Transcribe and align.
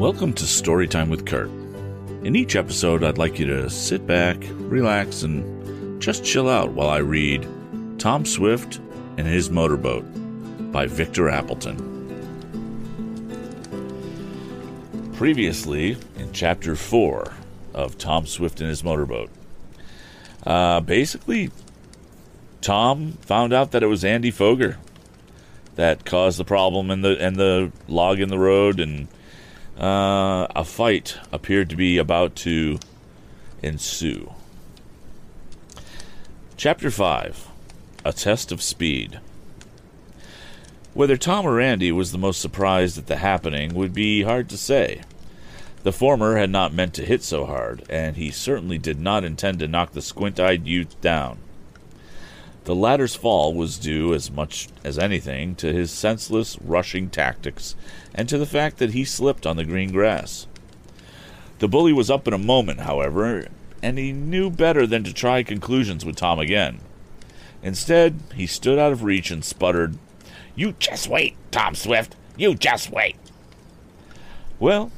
Welcome 0.00 0.32
to 0.32 0.44
Storytime 0.44 1.10
with 1.10 1.26
Kurt. 1.26 1.50
In 2.24 2.34
each 2.34 2.56
episode, 2.56 3.04
I'd 3.04 3.18
like 3.18 3.38
you 3.38 3.44
to 3.48 3.68
sit 3.68 4.06
back, 4.06 4.38
relax, 4.52 5.24
and 5.24 6.00
just 6.00 6.24
chill 6.24 6.48
out 6.48 6.70
while 6.70 6.88
I 6.88 7.00
read 7.00 7.46
Tom 7.98 8.24
Swift 8.24 8.80
and 9.18 9.26
His 9.26 9.50
Motorboat 9.50 10.02
by 10.72 10.86
Victor 10.86 11.28
Appleton. 11.28 11.76
Previously, 15.16 15.98
in 16.16 16.32
Chapter 16.32 16.76
4 16.76 17.34
of 17.74 17.98
Tom 17.98 18.24
Swift 18.24 18.62
and 18.62 18.70
His 18.70 18.82
Motorboat, 18.82 19.28
uh, 20.46 20.80
basically, 20.80 21.50
Tom 22.62 23.18
found 23.20 23.52
out 23.52 23.72
that 23.72 23.82
it 23.82 23.88
was 23.88 24.02
Andy 24.02 24.30
Foger 24.30 24.78
that 25.74 26.06
caused 26.06 26.38
the 26.38 26.44
problem 26.46 26.90
in 26.90 27.02
the 27.02 27.22
and 27.22 27.36
the 27.36 27.70
log 27.86 28.18
in 28.18 28.30
the 28.30 28.38
road, 28.38 28.80
and 28.80 29.06
uh, 29.80 30.46
a 30.54 30.64
fight 30.64 31.18
appeared 31.32 31.70
to 31.70 31.76
be 31.76 31.96
about 31.98 32.36
to 32.36 32.78
ensue. 33.62 34.32
Chapter 36.56 36.90
five: 36.90 37.48
A 38.04 38.12
test 38.12 38.52
of 38.52 38.62
speed. 38.62 39.20
Whether 40.92 41.16
Tom 41.16 41.46
or 41.46 41.60
Andy 41.60 41.92
was 41.92 42.12
the 42.12 42.18
most 42.18 42.40
surprised 42.40 42.98
at 42.98 43.06
the 43.06 43.16
happening 43.16 43.74
would 43.74 43.94
be 43.94 44.22
hard 44.22 44.48
to 44.50 44.58
say. 44.58 45.02
The 45.82 45.92
former 45.92 46.36
had 46.36 46.50
not 46.50 46.74
meant 46.74 46.92
to 46.94 47.06
hit 47.06 47.22
so 47.22 47.46
hard, 47.46 47.84
and 47.88 48.16
he 48.16 48.30
certainly 48.30 48.76
did 48.76 49.00
not 49.00 49.24
intend 49.24 49.60
to 49.60 49.68
knock 49.68 49.92
the 49.92 50.02
squint 50.02 50.38
eyed 50.38 50.66
youth 50.66 51.00
down. 51.00 51.38
The 52.64 52.74
latter's 52.74 53.14
fall 53.14 53.54
was 53.54 53.78
due 53.78 54.12
as 54.12 54.30
much 54.30 54.68
as 54.84 54.98
anything 54.98 55.54
to 55.56 55.72
his 55.72 55.90
senseless, 55.90 56.58
rushing 56.60 57.08
tactics 57.08 57.74
and 58.14 58.28
to 58.28 58.38
the 58.38 58.46
fact 58.46 58.78
that 58.78 58.92
he 58.92 59.04
slipped 59.04 59.46
on 59.46 59.56
the 59.56 59.64
green 59.64 59.92
grass. 59.92 60.46
The 61.58 61.68
bully 61.68 61.92
was 61.92 62.10
up 62.10 62.28
in 62.28 62.34
a 62.34 62.38
moment, 62.38 62.80
however, 62.80 63.48
and 63.82 63.98
he 63.98 64.12
knew 64.12 64.50
better 64.50 64.86
than 64.86 65.04
to 65.04 65.12
try 65.12 65.42
conclusions 65.42 66.04
with 66.04 66.16
Tom 66.16 66.38
again. 66.38 66.80
Instead, 67.62 68.20
he 68.34 68.46
stood 68.46 68.78
out 68.78 68.92
of 68.92 69.04
reach 69.04 69.30
and 69.30 69.44
sputtered, 69.44 69.98
You 70.54 70.72
just 70.78 71.08
wait, 71.08 71.36
Tom 71.50 71.74
Swift. 71.74 72.16
You 72.36 72.54
just 72.54 72.90
wait. 72.90 73.16
Well, 74.58 74.90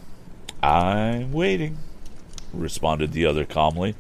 I'm 0.62 1.32
waiting, 1.32 1.78
responded 2.52 3.12
the 3.12 3.26
other 3.26 3.44
calmly. 3.44 3.94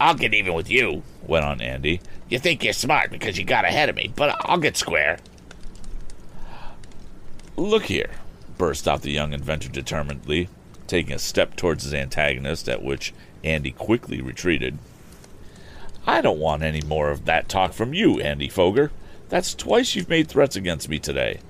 I'll 0.00 0.14
get 0.14 0.32
even 0.32 0.54
with 0.54 0.70
you, 0.70 1.02
went 1.26 1.44
on 1.44 1.60
Andy. 1.60 2.00
You 2.30 2.38
think 2.38 2.64
you're 2.64 2.72
smart 2.72 3.10
because 3.10 3.38
you 3.38 3.44
got 3.44 3.66
ahead 3.66 3.90
of 3.90 3.96
me, 3.96 4.10
but 4.16 4.34
I'll 4.46 4.56
get 4.56 4.78
square. 4.78 5.18
Look 7.56 7.84
here, 7.84 8.10
burst 8.56 8.88
out 8.88 9.02
the 9.02 9.10
young 9.10 9.34
inventor 9.34 9.68
determinedly, 9.68 10.48
taking 10.86 11.12
a 11.12 11.18
step 11.18 11.54
towards 11.54 11.84
his 11.84 11.92
antagonist, 11.92 12.66
at 12.66 12.82
which 12.82 13.12
Andy 13.44 13.72
quickly 13.72 14.22
retreated. 14.22 14.78
I 16.06 16.22
don't 16.22 16.38
want 16.38 16.62
any 16.62 16.80
more 16.80 17.10
of 17.10 17.26
that 17.26 17.50
talk 17.50 17.74
from 17.74 17.92
you, 17.92 18.20
Andy 18.20 18.48
Foger. 18.48 18.90
That's 19.28 19.54
twice 19.54 19.94
you've 19.94 20.08
made 20.08 20.28
threats 20.28 20.56
against 20.56 20.88
me 20.88 20.98
today. 20.98 21.40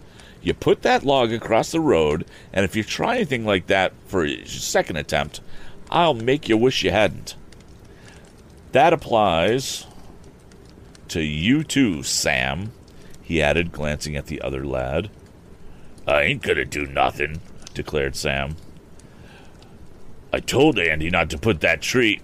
You 0.43 0.55
put 0.55 0.83
that 0.83 1.05
log 1.05 1.33
across 1.33 1.71
the 1.71 1.79
road, 1.79 2.27
and 2.53 2.65
if 2.65 2.75
you 2.75 2.83
try 2.83 3.17
anything 3.17 3.45
like 3.45 3.69
that 3.69 3.93
for 4.07 4.25
a 4.25 4.45
second 4.45 4.97
attempt, 4.97 5.41
I'll 5.89 6.15
make 6.15 6.49
you 6.49 6.57
wish 6.57 6.83
you 6.83 6.91
hadn't. 6.91 7.37
That 8.73 8.93
applies 8.93 9.87
to 11.09 11.21
you 11.23 11.65
too, 11.65 12.05
Sam, 12.05 12.71
he 13.21 13.43
added, 13.43 13.73
glancing 13.73 14.17
at 14.17 14.27
the 14.27 14.41
other 14.41 14.65
lad. 14.65 15.11
I 16.07 16.23
ain't 16.23 16.43
gonna 16.43 16.65
do 16.65 16.87
nothing, 16.87 17.41
declared 17.75 18.15
Sam. 18.15 18.57
I 20.33 20.39
told 20.39 20.79
Andy 20.79 21.11
not 21.11 21.31
to 21.31 21.39
put 21.39 21.61
that 21.61 21.83
tree. 21.83 22.21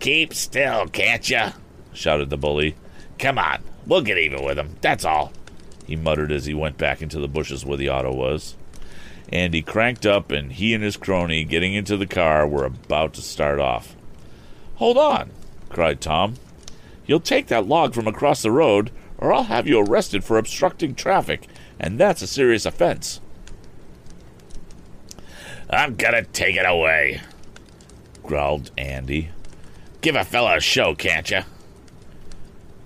Keep 0.00 0.34
still, 0.34 0.88
can't 0.88 1.30
you? 1.30 1.52
shouted 1.92 2.30
the 2.30 2.36
bully. 2.36 2.74
Come 3.20 3.38
on, 3.38 3.62
we'll 3.86 4.02
get 4.02 4.18
even 4.18 4.44
with 4.44 4.58
him, 4.58 4.76
that's 4.80 5.04
all, 5.04 5.32
he 5.86 5.94
muttered 5.94 6.32
as 6.32 6.46
he 6.46 6.54
went 6.54 6.76
back 6.76 7.02
into 7.02 7.20
the 7.20 7.28
bushes 7.28 7.64
where 7.64 7.76
the 7.76 7.90
auto 7.90 8.12
was. 8.12 8.56
Andy 9.28 9.62
cranked 9.62 10.04
up, 10.04 10.32
and 10.32 10.52
he 10.52 10.74
and 10.74 10.82
his 10.82 10.96
crony, 10.96 11.44
getting 11.44 11.74
into 11.74 11.96
the 11.96 12.06
car, 12.06 12.46
were 12.46 12.64
about 12.64 13.14
to 13.14 13.22
start 13.22 13.60
off. 13.60 13.94
Hold 14.74 14.98
on, 14.98 15.30
cried 15.72 16.00
Tom. 16.00 16.34
You'll 17.06 17.20
take 17.20 17.48
that 17.48 17.66
log 17.66 17.94
from 17.94 18.06
across 18.06 18.42
the 18.42 18.50
road, 18.50 18.90
or 19.18 19.32
I'll 19.32 19.44
have 19.44 19.66
you 19.66 19.80
arrested 19.80 20.22
for 20.24 20.38
obstructing 20.38 20.94
traffic, 20.94 21.46
and 21.80 21.98
that's 21.98 22.22
a 22.22 22.26
serious 22.26 22.66
offense. 22.66 23.20
I'm 25.70 25.96
gonna 25.96 26.22
take 26.22 26.56
it 26.56 26.66
away, 26.66 27.20
growled 28.22 28.70
Andy. 28.76 29.30
Give 30.00 30.16
a 30.16 30.24
fella 30.24 30.56
a 30.56 30.60
show, 30.60 30.94
can't 30.94 31.30
you? 31.30 31.40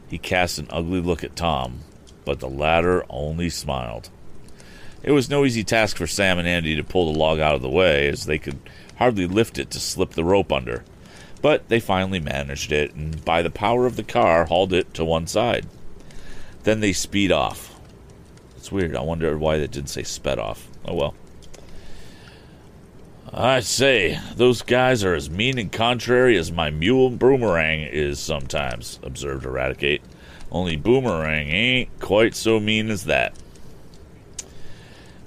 He 0.09 0.19
cast 0.19 0.59
an 0.59 0.69
ugly 0.71 1.01
look 1.01 1.25
at 1.25 1.35
Tom, 1.35 1.81
but 2.25 2.41
the 2.41 2.49
latter 2.49 3.05
only 3.11 3.51
smiled. 3.51 4.11
It 5.03 5.13
was 5.13 5.31
no 5.31 5.45
easy 5.45 5.65
task 5.65 5.97
for 5.97 6.07
Sam 6.07 6.39
and 6.39 6.49
Andy 6.49 6.77
to 6.77 6.85
pull 6.85 7.13
the 7.13 7.19
log 7.19 7.39
out 7.41 7.55
of 7.55 7.63
the 7.63 7.69
way, 7.69 8.09
as 8.09 8.27
they 8.27 8.39
could 8.39 8.59
hardly 8.97 9.27
lift 9.27 9.59
it 9.59 9.71
to 9.71 9.81
slip 9.81 10.11
the 10.11 10.25
rope 10.25 10.53
under. 10.53 10.85
But 11.43 11.69
they 11.69 11.81
finally 11.81 12.21
managed 12.21 12.73
it, 12.73 12.95
and 12.95 13.25
by 13.25 13.43
the 13.43 13.51
power 13.51 13.87
of 13.87 13.97
the 13.97 14.03
car, 14.03 14.47
hauled 14.47 14.73
it 14.73 14.95
to 14.95 15.05
one 15.05 15.27
side. 15.27 15.67
Then 16.65 16.81
they 16.81 16.93
speed 16.93 17.31
off. 17.31 17.79
It's 18.57 18.73
weird. 18.73 18.97
I 18.97 19.03
wonder 19.03 19.39
why 19.39 19.59
they 19.59 19.67
didn't 19.67 19.91
say 19.91 20.03
sped 20.03 20.39
off. 20.39 20.69
Oh 20.85 20.95
well. 20.95 21.15
I 23.33 23.61
say, 23.61 24.19
those 24.35 24.63
guys 24.63 25.05
are 25.05 25.15
as 25.15 25.29
mean 25.29 25.59
and 25.59 25.71
contrary 25.71 26.39
as 26.39 26.51
my 26.51 26.71
mule 26.71 27.11
Boomerang 27.11 27.81
is 27.83 28.19
sometimes, 28.19 28.99
observed 29.03 29.45
Eradicate. 29.45 30.03
Only 30.51 30.77
Boomerang 30.77 31.49
ain't 31.49 32.01
quite 32.01 32.35
so 32.35 32.59
mean 32.59 32.89
as 32.89 33.05
that. 33.05 33.35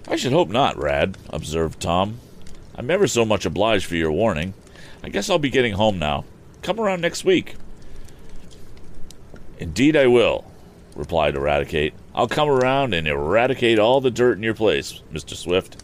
I 0.07 0.15
should 0.15 0.31
hope 0.31 0.49
not, 0.49 0.77
Rad, 0.77 1.17
observed 1.29 1.79
Tom. 1.79 2.19
I'm 2.73 2.89
ever 2.89 3.05
so 3.05 3.25
much 3.25 3.45
obliged 3.45 3.85
for 3.85 3.95
your 3.95 4.11
warning. 4.11 4.53
I 5.03 5.09
guess 5.09 5.29
I'll 5.29 5.39
be 5.39 5.49
getting 5.49 5.73
home 5.73 5.99
now. 5.99 6.25
Come 6.61 6.79
around 6.79 7.01
next 7.01 7.23
week. 7.23 7.55
Indeed, 9.57 9.95
I 9.95 10.07
will, 10.07 10.49
replied 10.95 11.35
Eradicate. 11.35 11.93
I'll 12.13 12.27
come 12.27 12.49
around 12.49 12.93
and 12.93 13.07
eradicate 13.07 13.79
all 13.79 14.01
the 14.01 14.11
dirt 14.11 14.37
in 14.37 14.43
your 14.43 14.53
place, 14.53 15.01
Mr. 15.11 15.35
Swift. 15.35 15.81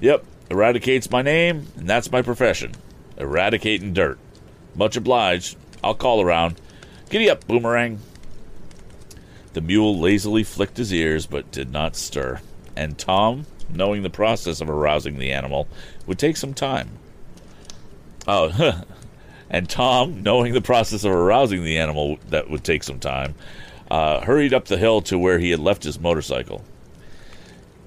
Yep, 0.00 0.24
Eradicate's 0.50 1.10
my 1.10 1.22
name, 1.22 1.66
and 1.76 1.88
that's 1.88 2.10
my 2.10 2.22
profession. 2.22 2.72
Eradicating 3.16 3.92
dirt. 3.92 4.18
Much 4.74 4.96
obliged. 4.96 5.56
I'll 5.82 5.94
call 5.94 6.20
around. 6.20 6.60
Giddy 7.10 7.28
up, 7.28 7.46
Boomerang. 7.46 8.00
The 9.52 9.60
mule 9.60 9.98
lazily 9.98 10.44
flicked 10.44 10.78
his 10.78 10.92
ears, 10.92 11.26
but 11.26 11.50
did 11.50 11.70
not 11.70 11.96
stir, 11.96 12.40
and 12.74 12.96
Tom, 12.96 13.46
knowing 13.68 14.02
the 14.02 14.10
process 14.10 14.62
of 14.62 14.70
arousing 14.70 15.18
the 15.18 15.32
animal, 15.32 15.68
would 16.06 16.18
take 16.18 16.38
some 16.38 16.54
time. 16.54 16.98
Oh, 18.26 18.82
and 19.50 19.68
Tom, 19.68 20.22
knowing 20.22 20.52
the 20.52 20.60
process 20.60 21.04
of 21.04 21.12
arousing 21.12 21.64
the 21.64 21.78
animal 21.78 22.18
that 22.28 22.48
would 22.50 22.64
take 22.64 22.82
some 22.82 22.98
time, 22.98 23.34
uh, 23.90 24.20
hurried 24.20 24.54
up 24.54 24.66
the 24.66 24.78
hill 24.78 25.02
to 25.02 25.18
where 25.18 25.38
he 25.38 25.50
had 25.50 25.60
left 25.60 25.84
his 25.84 26.00
motorcycle. 26.00 26.64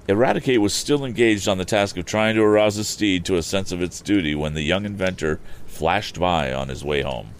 Eradicate 0.08 0.60
was 0.60 0.72
still 0.72 1.04
engaged 1.04 1.48
on 1.48 1.58
the 1.58 1.64
task 1.64 1.96
of 1.96 2.04
trying 2.04 2.36
to 2.36 2.42
arouse 2.42 2.76
his 2.76 2.86
steed 2.86 3.24
to 3.24 3.36
a 3.36 3.42
sense 3.42 3.72
of 3.72 3.82
its 3.82 4.00
duty 4.00 4.36
when 4.36 4.54
the 4.54 4.62
young 4.62 4.84
inventor 4.84 5.40
flashed 5.66 6.20
by 6.20 6.52
on 6.52 6.68
his 6.68 6.84
way 6.84 7.02
home. 7.02 7.30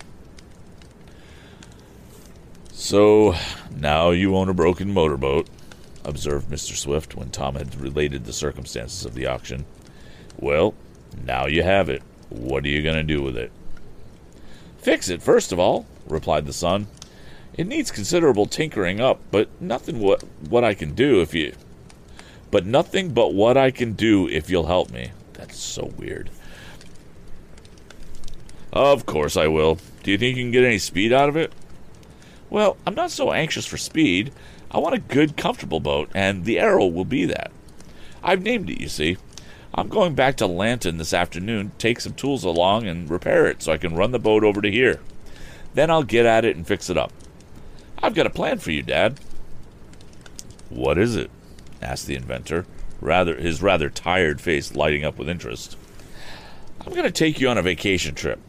So, 2.72 3.36
now 3.74 4.10
you 4.10 4.36
own 4.36 4.48
a 4.48 4.54
broken 4.54 4.92
motorboat, 4.92 5.48
observed 6.04 6.50
Mr. 6.50 6.76
Swift 6.76 7.14
when 7.14 7.30
Tom 7.30 7.54
had 7.54 7.74
related 7.76 8.24
the 8.24 8.32
circumstances 8.32 9.04
of 9.04 9.14
the 9.14 9.26
auction. 9.26 9.64
Well, 10.38 10.74
now 11.24 11.46
you 11.46 11.62
have 11.62 11.88
it. 11.88 12.02
What 12.28 12.64
are 12.64 12.68
you 12.68 12.82
going 12.82 12.96
to 12.96 13.02
do 13.02 13.22
with 13.22 13.36
it? 13.36 13.52
Fix 14.78 15.08
it, 15.08 15.22
first 15.22 15.52
of 15.52 15.58
all, 15.58 15.86
replied 16.06 16.46
the 16.46 16.52
son. 16.52 16.86
It 17.54 17.66
needs 17.66 17.90
considerable 17.90 18.46
tinkering 18.46 19.00
up, 19.00 19.20
but 19.30 19.48
nothing 19.60 19.98
what 20.00 20.22
what 20.48 20.64
I 20.64 20.74
can 20.74 20.94
do 20.94 21.20
if 21.20 21.34
you 21.34 21.54
but 22.50 22.66
nothing 22.66 23.12
but 23.12 23.34
what 23.34 23.56
I 23.56 23.70
can 23.70 23.92
do 23.92 24.28
if 24.28 24.50
you'll 24.50 24.66
help 24.66 24.90
me. 24.90 25.12
That's 25.34 25.58
so 25.58 25.92
weird. 25.96 26.30
Of 28.72 29.06
course 29.06 29.36
I 29.36 29.46
will. 29.46 29.78
Do 30.02 30.10
you 30.10 30.18
think 30.18 30.36
you 30.36 30.44
can 30.44 30.52
get 30.52 30.64
any 30.64 30.78
speed 30.78 31.12
out 31.12 31.28
of 31.28 31.36
it? 31.36 31.52
Well, 32.48 32.76
I'm 32.86 32.94
not 32.94 33.10
so 33.10 33.32
anxious 33.32 33.66
for 33.66 33.76
speed. 33.76 34.32
I 34.70 34.78
want 34.78 34.94
a 34.94 34.98
good, 34.98 35.36
comfortable 35.36 35.80
boat, 35.80 36.10
and 36.14 36.44
the 36.44 36.58
Arrow 36.58 36.86
will 36.86 37.04
be 37.04 37.24
that. 37.26 37.50
I've 38.22 38.42
named 38.42 38.70
it, 38.70 38.80
you 38.80 38.88
see. 38.88 39.16
I'm 39.76 39.88
going 39.88 40.14
back 40.14 40.36
to 40.38 40.46
Lanton 40.46 40.96
this 40.96 41.12
afternoon, 41.12 41.72
take 41.76 42.00
some 42.00 42.14
tools 42.14 42.44
along, 42.44 42.86
and 42.86 43.10
repair 43.10 43.46
it 43.46 43.62
so 43.62 43.72
I 43.72 43.76
can 43.76 43.94
run 43.94 44.10
the 44.10 44.18
boat 44.18 44.42
over 44.42 44.62
to 44.62 44.70
here. 44.70 45.00
Then 45.74 45.90
I'll 45.90 46.02
get 46.02 46.24
at 46.24 46.46
it 46.46 46.56
and 46.56 46.66
fix 46.66 46.88
it 46.88 46.96
up. 46.96 47.12
I've 48.02 48.14
got 48.14 48.26
a 48.26 48.30
plan 48.30 48.58
for 48.58 48.70
you, 48.70 48.82
Dad. 48.82 49.20
What 50.70 50.96
is 50.96 51.14
it? 51.14 51.30
asked 51.82 52.06
the 52.06 52.16
inventor, 52.16 52.64
rather 53.02 53.36
his 53.36 53.60
rather 53.60 53.90
tired 53.90 54.40
face 54.40 54.74
lighting 54.74 55.04
up 55.04 55.18
with 55.18 55.28
interest. 55.28 55.76
I'm 56.80 56.92
going 56.92 57.04
to 57.04 57.10
take 57.10 57.38
you 57.38 57.48
on 57.48 57.58
a 57.58 57.62
vacation 57.62 58.14
trip. 58.14 58.40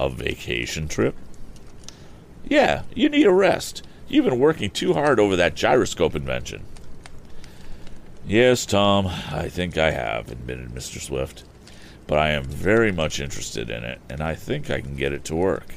A 0.00 0.08
vacation 0.08 0.88
trip? 0.88 1.14
Yeah, 2.44 2.82
you 2.92 3.08
need 3.08 3.26
a 3.26 3.32
rest. 3.32 3.86
You've 4.08 4.24
been 4.24 4.40
working 4.40 4.70
too 4.70 4.94
hard 4.94 5.20
over 5.20 5.36
that 5.36 5.54
gyroscope 5.54 6.16
invention. 6.16 6.64
Yes, 8.28 8.66
Tom, 8.66 9.06
I 9.06 9.48
think 9.48 9.78
I 9.78 9.90
have, 9.90 10.30
admitted 10.30 10.68
Mr. 10.68 11.00
Swift. 11.00 11.44
But 12.06 12.18
I 12.18 12.32
am 12.32 12.44
very 12.44 12.92
much 12.92 13.20
interested 13.20 13.70
in 13.70 13.84
it, 13.84 14.02
and 14.10 14.20
I 14.20 14.34
think 14.34 14.68
I 14.68 14.82
can 14.82 14.96
get 14.96 15.14
it 15.14 15.24
to 15.24 15.34
work. 15.34 15.76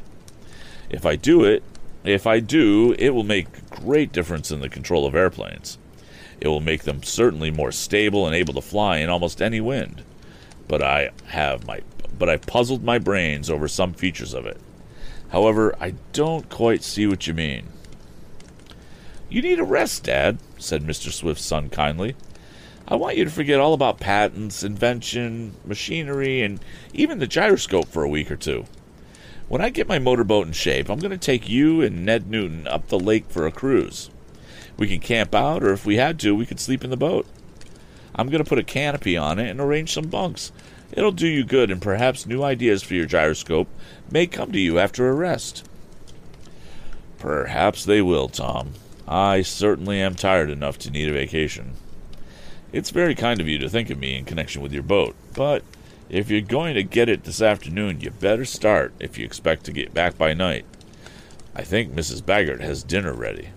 If 0.90 1.06
I 1.06 1.16
do 1.16 1.46
it, 1.46 1.64
if 2.04 2.28
I 2.28 2.42
do, 2.42 2.94
it 3.00 3.12
will 3.12 3.24
make 3.24 3.70
great 3.70 4.12
difference 4.12 4.52
in 4.52 4.60
the 4.60 4.68
control 4.68 5.06
of 5.06 5.16
airplanes. 5.16 5.78
It 6.42 6.50
will 6.50 6.60
make 6.60 6.84
them 6.84 7.04
certainly 7.04 7.52
more 7.52 7.72
stable 7.72 8.28
and 8.28 8.36
able 8.36 8.56
to 8.56 8.62
fly 8.62 8.98
in 8.98 9.10
almost 9.10 9.42
any 9.42 9.62
wind. 9.62 10.04
But 10.68 10.82
I 10.82 11.12
have 11.28 11.66
my 11.66 11.80
but 12.20 12.28
I 12.30 12.36
puzzled 12.36 12.84
my 12.84 13.00
brains 13.00 13.50
over 13.50 13.70
some 13.70 13.94
features 13.94 14.34
of 14.34 14.46
it. 14.46 14.60
However, 15.30 15.74
I 15.80 15.94
don't 16.12 16.50
quite 16.50 16.84
see 16.84 17.08
what 17.08 17.28
you 17.28 17.34
mean. 17.34 17.68
You 19.30 19.42
need 19.42 19.60
a 19.60 19.64
rest, 19.64 20.04
Dad, 20.04 20.38
said 20.58 20.84
Mr. 20.84 21.14
Swift's 21.14 21.46
son 21.46 21.70
kindly. 21.70 22.16
I 22.92 22.96
want 22.96 23.16
you 23.16 23.24
to 23.24 23.32
forget 23.32 23.62
all 23.62 23.74
about 23.74 24.02
patents, 24.02 24.64
invention, 24.64 25.56
machinery, 25.64 26.42
and 26.42 26.60
even 26.94 27.20
the 27.20 27.26
gyroscope 27.26 27.88
for 27.88 28.04
a 28.04 28.10
week 28.10 28.30
or 28.30 28.36
two. 28.36 28.66
When 29.48 29.62
I 29.62 29.70
get 29.70 29.88
my 29.88 29.98
motorboat 29.98 30.48
in 30.48 30.52
shape, 30.52 30.90
I'm 30.90 31.00
going 31.00 31.12
to 31.12 31.18
take 31.18 31.48
you 31.48 31.80
and 31.82 32.06
Ned 32.06 32.30
Newton 32.30 32.68
up 32.68 32.90
the 32.90 33.00
lake 33.00 33.30
for 33.30 33.48
a 33.48 33.52
cruise. 33.52 34.10
We 34.76 34.90
can 34.90 35.00
camp 35.00 35.34
out, 35.34 35.64
or 35.64 35.72
if 35.72 35.86
we 35.86 35.96
had 35.96 36.20
to, 36.20 36.36
we 36.36 36.46
could 36.46 36.60
sleep 36.60 36.84
in 36.84 36.90
the 36.90 36.98
boat. 36.98 37.26
I'm 38.14 38.28
going 38.28 38.44
to 38.44 38.50
put 38.50 38.60
a 38.60 38.64
canopy 38.64 39.16
on 39.16 39.40
it 39.40 39.50
and 39.50 39.62
arrange 39.62 39.94
some 39.94 40.10
bunks. 40.10 40.52
It'll 40.92 41.14
do 41.14 41.28
you 41.28 41.46
good, 41.46 41.72
and 41.72 41.82
perhaps 41.82 42.26
new 42.26 42.44
ideas 42.44 42.84
for 42.84 42.94
your 42.94 43.06
gyroscope 43.06 43.70
may 44.12 44.28
come 44.28 44.52
to 44.52 44.60
you 44.60 44.80
after 44.80 45.08
a 45.08 45.14
rest. 45.14 45.66
Perhaps 47.20 47.86
they 47.86 48.02
will, 48.02 48.28
Tom. 48.28 48.74
I 49.08 49.44
certainly 49.44 50.02
am 50.02 50.16
tired 50.16 50.50
enough 50.50 50.78
to 50.80 50.92
need 50.92 51.08
a 51.08 51.14
vacation. 51.14 51.76
It's 52.74 52.90
very 52.90 53.16
kind 53.16 53.42
of 53.42 53.48
you 53.48 53.58
to 53.60 53.70
think 53.70 53.90
of 53.90 54.00
me 54.00 54.18
in 54.18 54.24
connection 54.24 54.62
with 54.62 54.72
your 54.72 54.84
boat, 54.84 55.16
but 55.36 55.64
if 56.10 56.30
you're 56.30 56.42
going 56.42 56.76
to 56.76 56.84
get 56.84 57.10
it 57.10 57.26
this 57.26 57.42
afternoon, 57.42 58.00
you 58.00 58.12
better 58.12 58.46
start 58.46 58.94
if 59.00 59.18
you 59.18 59.26
expect 59.26 59.66
to 59.66 59.74
get 59.74 59.94
back 59.94 60.18
by 60.18 60.34
night. 60.34 60.66
I 61.54 61.64
think 61.64 61.94
Mrs. 61.94 62.22
Baggert 62.22 62.62
has 62.62 62.84
dinner 62.84 63.14
ready. 63.14 63.50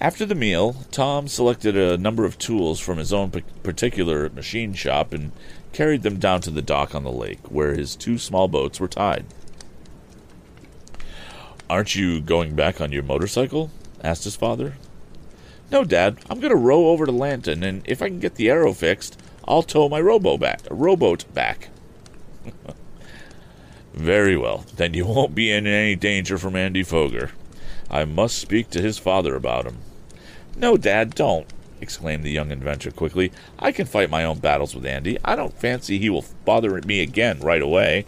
After 0.00 0.24
the 0.24 0.34
meal, 0.34 0.76
Tom 0.90 1.28
selected 1.28 1.76
a 1.76 1.98
number 1.98 2.24
of 2.24 2.38
tools 2.38 2.80
from 2.80 2.96
his 2.96 3.12
own 3.12 3.30
particular 3.62 4.30
machine 4.30 4.72
shop 4.72 5.12
and 5.12 5.32
carried 5.74 6.02
them 6.02 6.18
down 6.18 6.40
to 6.42 6.50
the 6.50 6.62
dock 6.62 6.94
on 6.94 7.04
the 7.04 7.12
lake, 7.12 7.50
where 7.50 7.74
his 7.74 7.96
two 7.96 8.16
small 8.16 8.48
boats 8.48 8.80
were 8.80 8.88
tied. 8.88 9.26
Aren't 11.68 11.94
you 11.94 12.22
going 12.22 12.54
back 12.54 12.80
on 12.80 12.92
your 12.92 13.02
motorcycle? 13.02 13.70
asked 14.02 14.24
his 14.24 14.36
father. 14.36 14.76
No, 15.70 15.84
Dad. 15.84 16.18
I'm 16.28 16.40
going 16.40 16.50
to 16.52 16.56
row 16.56 16.88
over 16.88 17.06
to 17.06 17.12
Lanton, 17.12 17.62
and 17.62 17.82
if 17.86 18.02
I 18.02 18.08
can 18.08 18.18
get 18.18 18.34
the 18.34 18.50
arrow 18.50 18.72
fixed, 18.72 19.20
I'll 19.46 19.62
tow 19.62 19.88
my 19.88 20.00
robo 20.00 20.36
back, 20.36 20.60
rowboat 20.70 21.32
back. 21.32 21.68
Very 23.94 24.36
well. 24.36 24.64
Then 24.76 24.94
you 24.94 25.06
won't 25.06 25.34
be 25.34 25.50
in 25.50 25.66
any 25.66 25.96
danger 25.96 26.38
from 26.38 26.56
Andy 26.56 26.82
Foger. 26.82 27.30
I 27.90 28.04
must 28.04 28.38
speak 28.38 28.70
to 28.70 28.82
his 28.82 28.98
father 28.98 29.34
about 29.34 29.66
him. 29.66 29.78
No, 30.56 30.76
Dad, 30.76 31.14
don't, 31.14 31.46
exclaimed 31.80 32.24
the 32.24 32.30
young 32.30 32.50
inventor 32.50 32.90
quickly. 32.90 33.32
I 33.58 33.72
can 33.72 33.86
fight 33.86 34.10
my 34.10 34.24
own 34.24 34.38
battles 34.38 34.74
with 34.74 34.86
Andy. 34.86 35.18
I 35.24 35.36
don't 35.36 35.58
fancy 35.58 35.98
he 35.98 36.10
will 36.10 36.24
bother 36.44 36.80
me 36.82 37.00
again 37.00 37.40
right 37.40 37.62
away. 37.62 38.06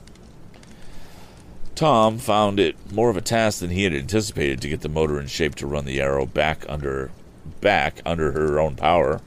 Tom 1.74 2.18
found 2.18 2.60
it 2.60 2.76
more 2.92 3.08
of 3.08 3.16
a 3.16 3.22
task 3.22 3.60
than 3.60 3.70
he 3.70 3.84
had 3.84 3.94
anticipated 3.94 4.60
to 4.60 4.68
get 4.68 4.82
the 4.82 4.88
motor 4.88 5.18
in 5.18 5.26
shape 5.26 5.54
to 5.56 5.66
run 5.66 5.84
the 5.84 6.00
arrow 6.00 6.26
back 6.26 6.64
under 6.68 7.10
back 7.62 8.02
under 8.04 8.32
her 8.32 8.60
own 8.60 8.76
power. 8.76 9.22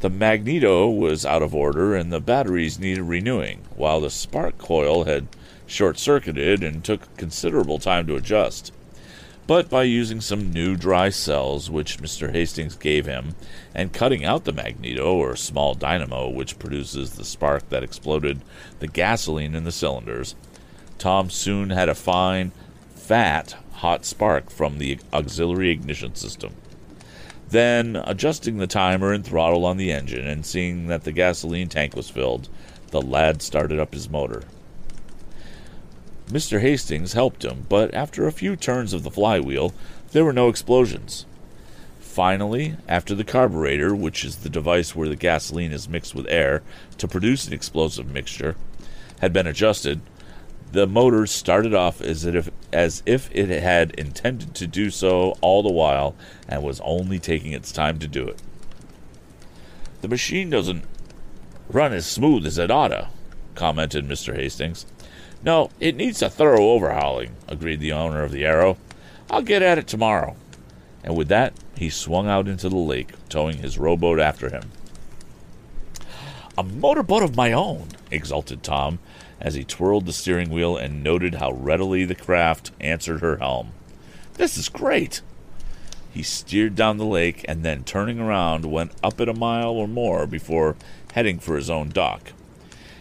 The 0.00 0.08
magneto 0.08 0.88
was 0.88 1.26
out 1.26 1.42
of 1.42 1.54
order 1.54 1.94
and 1.94 2.10
the 2.10 2.20
batteries 2.20 2.78
needed 2.78 3.02
renewing, 3.02 3.60
while 3.76 4.00
the 4.00 4.10
spark 4.10 4.56
coil 4.56 5.04
had 5.04 5.28
short 5.66 5.98
circuited 5.98 6.62
and 6.62 6.82
took 6.82 7.14
considerable 7.18 7.78
time 7.78 8.06
to 8.06 8.16
adjust. 8.16 8.72
But 9.46 9.68
by 9.68 9.82
using 9.82 10.22
some 10.22 10.52
new 10.52 10.74
dry 10.74 11.10
cells 11.10 11.70
which 11.70 11.98
Mr. 11.98 12.32
Hastings 12.32 12.76
gave 12.76 13.04
him, 13.04 13.34
and 13.74 13.92
cutting 13.92 14.24
out 14.24 14.44
the 14.44 14.52
magneto 14.52 15.14
or 15.14 15.36
small 15.36 15.74
dynamo 15.74 16.30
which 16.30 16.58
produces 16.58 17.12
the 17.12 17.24
spark 17.24 17.68
that 17.68 17.82
exploded 17.82 18.40
the 18.80 18.88
gasoline 18.88 19.54
in 19.54 19.64
the 19.64 19.72
cylinders, 19.72 20.34
Tom 20.98 21.28
soon 21.28 21.70
had 21.70 21.88
a 21.88 21.94
fine, 21.94 22.52
fat, 22.94 23.56
hot 23.72 24.06
spark 24.06 24.48
from 24.48 24.78
the 24.78 24.98
auxiliary 25.12 25.70
ignition 25.70 26.14
system. 26.14 26.54
Then, 27.54 27.94
adjusting 28.04 28.58
the 28.58 28.66
timer 28.66 29.12
and 29.12 29.24
throttle 29.24 29.64
on 29.64 29.76
the 29.76 29.92
engine 29.92 30.26
and 30.26 30.44
seeing 30.44 30.88
that 30.88 31.04
the 31.04 31.12
gasoline 31.12 31.68
tank 31.68 31.94
was 31.94 32.10
filled, 32.10 32.48
the 32.90 33.00
lad 33.00 33.42
started 33.42 33.78
up 33.78 33.94
his 33.94 34.10
motor. 34.10 34.42
Mr. 36.26 36.60
Hastings 36.60 37.12
helped 37.12 37.44
him, 37.44 37.64
but 37.68 37.94
after 37.94 38.26
a 38.26 38.32
few 38.32 38.56
turns 38.56 38.92
of 38.92 39.04
the 39.04 39.10
flywheel, 39.12 39.72
there 40.10 40.24
were 40.24 40.32
no 40.32 40.48
explosions. 40.48 41.26
Finally, 42.00 42.76
after 42.88 43.14
the 43.14 43.22
carburetor, 43.22 43.94
which 43.94 44.24
is 44.24 44.38
the 44.38 44.50
device 44.50 44.96
where 44.96 45.08
the 45.08 45.14
gasoline 45.14 45.70
is 45.70 45.88
mixed 45.88 46.12
with 46.12 46.26
air 46.28 46.60
to 46.98 47.06
produce 47.06 47.46
an 47.46 47.52
explosive 47.52 48.10
mixture, 48.10 48.56
had 49.20 49.32
been 49.32 49.46
adjusted, 49.46 50.00
the 50.74 50.86
motor 50.88 51.24
started 51.24 51.72
off 51.72 52.00
as 52.00 52.24
if, 52.24 52.50
as 52.72 53.00
if 53.06 53.30
it 53.32 53.48
had 53.48 53.92
intended 53.92 54.56
to 54.56 54.66
do 54.66 54.90
so 54.90 55.36
all 55.40 55.62
the 55.62 55.72
while 55.72 56.16
and 56.48 56.64
was 56.64 56.80
only 56.80 57.20
taking 57.20 57.52
its 57.52 57.70
time 57.70 57.96
to 58.00 58.08
do 58.08 58.26
it. 58.26 58.42
The 60.02 60.08
machine 60.08 60.50
doesn't 60.50 60.84
run 61.68 61.92
as 61.92 62.06
smooth 62.06 62.44
as 62.44 62.58
it 62.58 62.72
oughta, 62.72 63.08
commented 63.54 64.08
Mr. 64.08 64.34
Hastings. 64.34 64.84
No, 65.44 65.70
it 65.78 65.94
needs 65.94 66.20
a 66.22 66.28
thorough 66.28 66.70
overhauling, 66.70 67.36
agreed 67.46 67.78
the 67.78 67.92
owner 67.92 68.24
of 68.24 68.32
the 68.32 68.44
Arrow. 68.44 68.76
I'll 69.30 69.42
get 69.42 69.62
at 69.62 69.78
it 69.78 69.86
tomorrow. 69.86 70.34
And 71.04 71.16
with 71.16 71.28
that, 71.28 71.52
he 71.76 71.88
swung 71.88 72.26
out 72.26 72.48
into 72.48 72.68
the 72.68 72.76
lake, 72.76 73.12
towing 73.28 73.58
his 73.58 73.78
rowboat 73.78 74.18
after 74.18 74.50
him. 74.50 74.72
A 76.58 76.64
motorboat 76.64 77.22
of 77.22 77.36
my 77.36 77.52
own, 77.52 77.90
exulted 78.10 78.64
Tom, 78.64 78.98
as 79.44 79.54
he 79.54 79.62
twirled 79.62 80.06
the 80.06 80.12
steering 80.12 80.48
wheel 80.48 80.74
and 80.76 81.04
noted 81.04 81.34
how 81.34 81.52
readily 81.52 82.06
the 82.06 82.14
craft 82.14 82.72
answered 82.80 83.20
her 83.20 83.36
helm. 83.36 83.72
This 84.34 84.56
is 84.56 84.70
great! 84.70 85.20
He 86.12 86.22
steered 86.22 86.74
down 86.74 86.96
the 86.96 87.04
lake 87.04 87.44
and 87.46 87.62
then, 87.62 87.84
turning 87.84 88.18
around, 88.18 88.64
went 88.64 88.92
up 89.02 89.20
it 89.20 89.28
a 89.28 89.34
mile 89.34 89.72
or 89.72 89.86
more 89.86 90.26
before 90.26 90.76
heading 91.12 91.38
for 91.38 91.56
his 91.56 91.68
own 91.68 91.90
dock, 91.90 92.32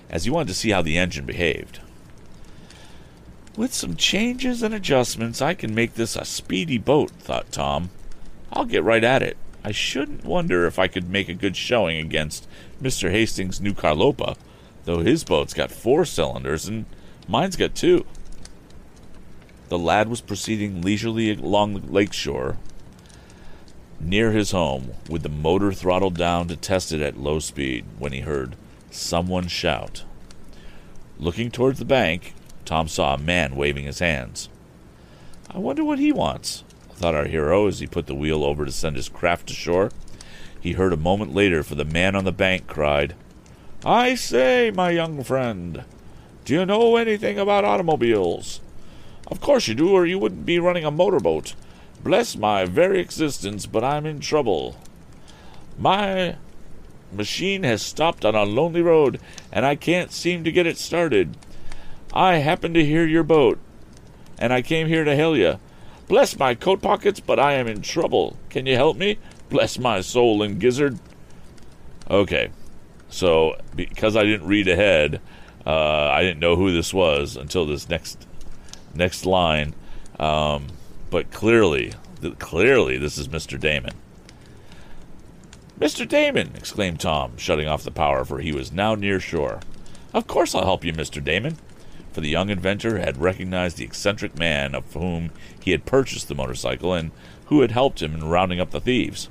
as 0.10 0.26
he 0.26 0.30
wanted 0.30 0.50
to 0.50 0.54
see 0.54 0.72
how 0.72 0.82
the 0.82 0.98
engine 0.98 1.26
behaved. 1.26 1.80
With 3.56 3.74
some 3.74 3.96
changes 3.96 4.64
and 4.64 4.74
adjustments, 4.74 5.42
I 5.42 5.54
can 5.54 5.74
make 5.74 5.94
this 5.94 6.16
a 6.16 6.26
speedy 6.26 6.78
boat, 6.78 7.12
thought 7.12 7.52
Tom. 7.52 7.90
I'll 8.52 8.66
get 8.66 8.84
right 8.84 9.04
at 9.04 9.24
it. 9.24 9.38
I 9.64 9.72
shouldn't 9.72 10.26
wonder 10.26 10.66
if 10.66 10.78
I 10.78 10.88
could 10.88 11.10
make 11.10 11.30
a 11.30 11.34
good 11.34 11.56
showing 11.56 11.98
against 11.98 12.48
Mr. 12.82 13.12
Hastings' 13.12 13.62
new 13.62 13.74
Carlopa, 13.74 14.36
though 14.86 15.00
his 15.00 15.24
boat's 15.24 15.54
got 15.54 15.72
four 15.72 16.06
cylinders 16.06 16.68
and 16.68 16.86
mine's 17.28 17.56
got 17.56 17.76
two. 17.76 18.06
The 19.70 19.80
lad 19.80 20.10
was 20.10 20.22
proceeding 20.22 20.82
leisurely 20.82 21.32
along 21.32 21.74
the 21.74 21.92
lake 21.92 22.14
shore 22.14 22.58
near 24.00 24.32
his 24.32 24.52
home 24.52 24.94
with 25.10 25.24
the 25.24 25.30
motor 25.30 25.72
throttled 25.72 26.18
down 26.18 26.48
to 26.48 26.56
test 26.56 26.92
it 26.92 27.02
at 27.02 27.18
low 27.18 27.40
speed 27.40 27.86
when 27.98 28.12
he 28.12 28.22
heard 28.22 28.56
someone 28.92 29.48
shout. 29.48 30.04
Looking 31.18 31.52
towards 31.52 31.80
the 31.80 31.86
bank, 31.86 32.34
Tom 32.66 32.88
saw 32.88 33.14
a 33.14 33.20
man 33.20 33.56
waving 33.56 33.86
his 33.86 34.00
hands. 34.00 34.50
I 35.50 35.58
wonder 35.58 35.84
what 35.84 36.00
he 36.00 36.12
wants, 36.12 36.64
thought 36.94 37.16
our 37.16 37.26
hero 37.26 37.68
as 37.68 37.80
he 37.80 37.88
put 37.88 38.08
the 38.08 38.16
wheel 38.16 38.44
over 38.44 38.66
to 38.66 38.72
send 38.72 38.96
his 38.96 39.10
craft 39.10 39.52
ashore. 39.52 39.92
He 40.60 40.74
heard 40.74 40.94
a 40.94 40.98
moment 40.98 41.34
later, 41.34 41.64
for 41.64 41.76
the 41.76 41.86
man 41.86 42.16
on 42.16 42.24
the 42.24 42.32
bank 42.32 42.68
cried, 42.68 43.16
I 43.86 44.16
say, 44.16 44.72
my 44.72 44.92
young 44.92 45.24
friend, 45.24 45.84
do 46.46 46.54
you 46.54 46.66
know 46.66 46.96
anything 46.96 47.38
about 47.38 47.66
automobiles? 47.66 48.62
Of 49.28 49.42
course 49.42 49.68
you 49.68 49.76
do, 49.76 49.92
or 49.92 50.06
you 50.06 50.18
wouldn't 50.18 50.46
be 50.46 50.58
running 50.58 50.86
a 50.86 50.92
motorboat. 50.92 51.54
Bless 52.02 52.38
my 52.38 52.64
very 52.64 53.02
existence, 53.02 53.66
but 53.66 53.84
I'm 53.84 54.06
in 54.06 54.22
trouble. 54.22 54.78
My 55.78 56.38
machine 57.12 57.64
has 57.64 57.82
stopped 57.82 58.24
on 58.24 58.36
a 58.36 58.44
lonely 58.44 58.82
road, 58.82 59.20
and 59.52 59.66
I 59.66 59.76
can't 59.76 60.12
seem 60.12 60.46
to 60.46 60.52
get 60.52 60.68
it 60.68 60.78
started. 60.78 61.36
I 62.14 62.36
happened 62.36 62.76
to 62.76 62.86
hear 62.86 63.06
your 63.06 63.24
boat, 63.24 63.60
and 64.38 64.54
I 64.54 64.62
came 64.62 64.88
here 64.88 65.04
to 65.04 65.16
hail 65.16 65.36
you. 65.36 65.60
Bless 66.08 66.40
my 66.40 66.56
coat 66.56 66.82
pockets, 66.82 67.20
but 67.20 67.40
I 67.40 67.54
am 67.54 67.68
in 67.68 67.82
trouble. 67.82 68.38
Can 68.50 68.66
you 68.66 68.76
help 68.76 68.96
me? 68.96 69.18
Bless 69.50 69.78
my 69.78 70.00
soul 70.00 70.42
and 70.42 70.60
gizzard. 70.60 71.00
Okay, 72.10 72.52
so 73.14 73.56
because 73.76 74.16
I 74.16 74.24
didn't 74.24 74.48
read 74.48 74.68
ahead, 74.68 75.22
uh, 75.68 76.10
I 76.10 76.24
didn't 76.24 76.40
know 76.40 76.56
who 76.56 76.74
this 76.74 76.92
was 76.92 77.38
until 77.38 77.66
this 77.66 77.88
next 77.88 78.26
next 78.96 79.26
line. 79.26 79.76
Um, 80.20 80.68
but 81.12 81.30
clearly, 81.30 81.94
clearly, 82.40 82.98
this 82.98 83.20
is 83.20 83.28
Mr. 83.28 83.60
Damon. 83.60 83.94
Mr. 85.80 86.08
Damon! 86.08 86.54
exclaimed 86.56 87.00
Tom, 87.00 87.38
shutting 87.38 87.68
off 87.68 87.84
the 87.84 87.92
power, 87.92 88.26
for 88.26 88.40
he 88.40 88.52
was 88.52 88.72
now 88.72 88.96
near 88.96 89.20
shore. 89.20 89.60
Of 90.12 90.26
course 90.26 90.56
I'll 90.56 90.66
help 90.66 90.84
you, 90.84 90.94
Mr. 90.94 91.24
Damon. 91.24 91.58
For 92.14 92.22
the 92.22 92.30
young 92.30 92.50
inventor 92.50 92.98
had 92.98 93.18
recognized 93.22 93.78
the 93.78 93.84
eccentric 93.84 94.38
man 94.38 94.74
of 94.74 94.92
whom 94.94 95.32
he 95.60 95.72
had 95.72 95.86
purchased 95.86 96.28
the 96.28 96.36
motorcycle 96.36 96.94
and 96.94 97.12
who 97.46 97.62
had 97.62 97.72
helped 97.72 98.02
him 98.02 98.16
in 98.16 98.24
rounding 98.24 98.60
up 98.60 98.72
the 98.72 98.80
thieves. 98.80 99.30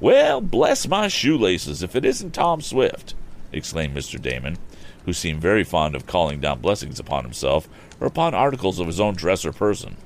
Well, 0.00 0.40
bless 0.40 0.86
my 0.86 1.08
shoelaces 1.08 1.82
if 1.82 1.96
it 1.96 2.04
isn't 2.04 2.32
Tom 2.34 2.60
Swift, 2.60 3.14
exclaimed 3.52 3.96
Mr. 3.96 4.20
Damon, 4.20 4.58
who 5.04 5.12
seemed 5.12 5.40
very 5.40 5.64
fond 5.64 5.94
of 5.94 6.06
calling 6.06 6.40
down 6.40 6.60
blessings 6.60 7.00
upon 7.00 7.24
himself 7.24 7.68
or 8.00 8.06
upon 8.06 8.34
articles 8.34 8.78
of 8.78 8.86
his 8.86 9.00
own 9.00 9.14
dress 9.14 9.44
or 9.44 9.52
person. 9.52 9.96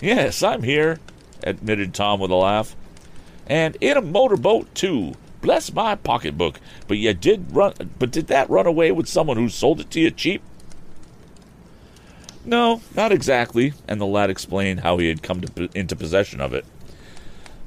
Yes, 0.00 0.42
I'm 0.42 0.62
here, 0.62 0.98
admitted 1.42 1.94
Tom 1.94 2.20
with 2.20 2.30
a 2.30 2.36
laugh. 2.36 2.74
And 3.46 3.76
in 3.80 3.96
a 3.96 4.02
motorboat, 4.02 4.74
too. 4.74 5.14
Bless 5.42 5.72
my 5.72 5.94
pocketbook. 5.94 6.58
But 6.88 6.96
you 6.96 7.12
did 7.12 7.54
run 7.54 7.74
but 7.98 8.10
did 8.10 8.28
that 8.28 8.48
run 8.48 8.66
away 8.66 8.92
with 8.92 9.06
someone 9.06 9.36
who 9.36 9.50
sold 9.50 9.80
it 9.80 9.90
to 9.90 10.00
you 10.00 10.10
cheap? 10.10 10.42
No, 12.46 12.80
not 12.94 13.12
exactly, 13.12 13.74
and 13.86 14.00
the 14.00 14.06
lad 14.06 14.30
explained 14.30 14.80
how 14.80 14.98
he 14.98 15.08
had 15.08 15.22
come 15.22 15.42
to, 15.42 15.68
into 15.74 15.96
possession 15.96 16.40
of 16.40 16.52
it. 16.52 16.64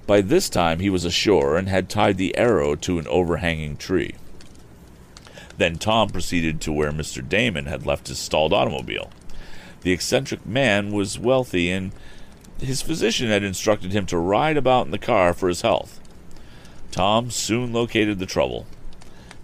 By 0.07 0.21
this 0.21 0.49
time 0.49 0.79
he 0.79 0.89
was 0.89 1.03
ashore 1.03 1.57
and 1.57 1.67
had 1.67 1.89
tied 1.89 2.17
the 2.17 2.35
arrow 2.37 2.75
to 2.75 2.97
an 2.97 3.07
overhanging 3.07 3.75
tree. 3.75 4.15
Then 5.57 5.77
Tom 5.77 6.09
proceeded 6.09 6.61
to 6.61 6.71
where 6.71 6.91
Mr. 6.91 7.27
Damon 7.27 7.65
had 7.65 7.85
left 7.85 8.07
his 8.07 8.17
stalled 8.17 8.53
automobile. 8.53 9.11
The 9.81 9.91
eccentric 9.91 10.45
man 10.45 10.91
was 10.91 11.19
wealthy, 11.19 11.69
and 11.69 11.91
his 12.59 12.81
physician 12.81 13.27
had 13.27 13.43
instructed 13.43 13.91
him 13.91 14.05
to 14.07 14.17
ride 14.17 14.55
about 14.55 14.85
in 14.85 14.91
the 14.91 14.97
car 14.97 15.33
for 15.33 15.49
his 15.49 15.61
health. 15.61 15.99
Tom 16.91 17.29
soon 17.29 17.73
located 17.73 18.19
the 18.19 18.25
trouble. 18.25 18.65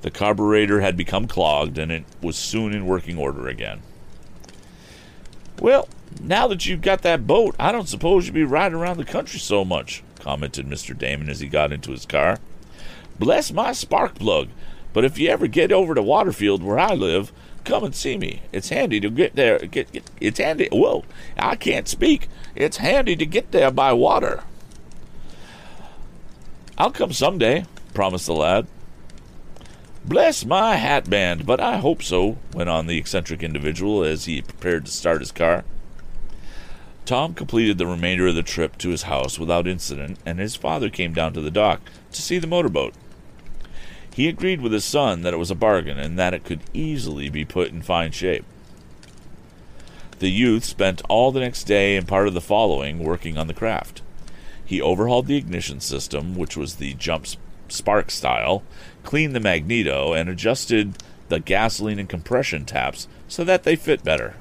The 0.02 0.12
carburetor 0.12 0.82
had 0.82 0.96
become 0.96 1.28
clogged, 1.28 1.78
and 1.78 1.92
it 1.92 2.06
was 2.22 2.36
soon 2.36 2.74
in 2.74 2.86
working 2.86 3.18
order 3.18 3.48
again. 3.48 3.82
Well, 5.60 5.88
now 6.22 6.48
that 6.48 6.66
you've 6.66 6.82
got 6.82 7.02
that 7.02 7.28
boat, 7.28 7.56
I 7.60 7.72
don't 7.72 7.88
suppose 7.90 8.26
you'll 8.26 8.36
be 8.36 8.44
riding 8.44 8.78
around 8.78 8.98
the 8.98 9.06
country 9.06 9.40
so 9.40 9.64
much, 9.64 10.04
commented 10.24 10.66
Mr. 10.66 10.98
Damon 10.98 11.30
as 11.30 11.42
he 11.42 11.48
got 11.48 11.74
into 11.74 11.92
his 11.92 12.06
car. 12.06 12.40
Bless 13.20 13.52
my 13.52 13.74
spark 13.74 14.16
plug, 14.16 14.48
but 14.94 15.04
if 15.04 15.20
you 15.20 15.30
ever 15.30 15.48
get 15.48 15.72
over 15.72 15.94
to 15.94 16.02
Waterfield 16.02 16.64
where 16.64 16.80
I 16.80 16.94
live, 16.94 17.34
come 17.66 17.84
and 17.84 17.94
see 17.94 18.18
me. 18.18 18.42
It's 18.54 18.70
handy 18.70 19.02
to 19.02 19.10
get 19.10 19.36
there. 19.36 19.60
Get, 19.60 19.92
get, 19.92 20.10
it's 20.22 20.40
handy. 20.40 20.70
Whoa, 20.72 21.04
I 21.38 21.58
can't 21.58 21.90
speak. 21.90 22.30
It's 22.56 22.78
handy 22.78 23.18
to 23.18 23.26
get 23.26 23.52
there 23.52 23.70
by 23.70 23.92
water. 23.92 24.44
I'll 26.78 26.92
come 26.92 27.12
someday, 27.12 27.66
promised 27.94 28.26
the 28.26 28.34
lad. 28.34 28.66
Bless 30.06 30.46
my 30.46 30.78
hat 30.78 31.10
band, 31.10 31.46
but 31.46 31.60
I 31.60 31.78
hope 31.78 32.02
so, 32.02 32.38
went 32.54 32.70
on 32.70 32.88
the 32.88 32.98
eccentric 32.98 33.44
individual 33.44 34.04
as 34.04 34.26
he 34.26 34.42
prepared 34.42 34.86
to 34.86 34.92
start 34.92 35.20
his 35.20 35.32
car. 35.32 35.66
Tom 37.06 37.34
completed 37.34 37.78
the 37.78 37.88
remainder 37.88 38.28
of 38.28 38.36
the 38.36 38.44
trip 38.44 38.78
to 38.78 38.90
his 38.90 39.04
house 39.04 39.38
without 39.38 39.68
incident, 39.68 40.20
and 40.26 40.40
his 40.40 40.56
father 40.56 40.90
came 40.90 41.14
down 41.14 41.34
to 41.34 41.42
the 41.42 41.52
dock 41.52 41.82
to 42.12 42.22
see 42.22 42.40
the 42.40 42.48
motorboat. 42.48 42.94
He 44.16 44.30
agreed 44.30 44.62
with 44.62 44.72
his 44.72 44.86
son 44.86 45.22
that 45.22 45.34
it 45.34 45.38
was 45.38 45.52
a 45.52 45.56
bargain 45.56 45.98
and 45.98 46.18
that 46.18 46.34
it 46.34 46.46
could 46.46 46.62
easily 46.74 47.30
be 47.30 47.44
put 47.44 47.72
in 47.72 47.82
fine 47.82 48.12
shape. 48.12 48.46
The 50.20 50.30
youth 50.30 50.64
spent 50.64 51.02
all 51.10 51.32
the 51.32 51.42
next 51.42 51.66
day 51.66 51.98
and 51.98 52.08
part 52.08 52.28
of 52.28 52.34
the 52.34 52.40
following 52.40 53.00
working 53.00 53.38
on 53.38 53.48
the 53.48 53.54
craft. 53.54 54.02
He 54.64 54.82
overhauled 54.82 55.28
the 55.28 55.36
ignition 55.36 55.82
system, 55.82 56.36
which 56.36 56.56
was 56.56 56.76
the 56.76 56.94
jump 56.94 57.28
spark 57.68 58.12
style, 58.12 58.64
cleaned 59.04 59.36
the 59.36 59.42
magneto, 59.42 60.14
and 60.14 60.30
adjusted 60.30 60.98
the 61.28 61.40
gasoline 61.40 62.00
and 62.00 62.08
compression 62.08 62.64
taps 62.64 63.08
so 63.28 63.44
that 63.44 63.64
they 63.64 63.76
fit 63.76 64.04
better. 64.04 64.36